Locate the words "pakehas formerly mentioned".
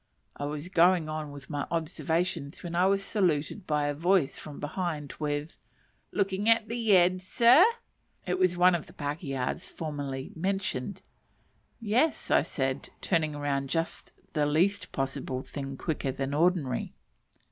8.93-11.03